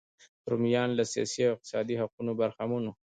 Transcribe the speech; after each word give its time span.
رومیان 0.49 0.89
له 0.97 1.03
سیاسي 1.13 1.41
او 1.47 1.53
اقتصادي 1.55 1.95
حقونو 2.01 2.31
برخمن 2.39 2.81
وو. 2.85 2.93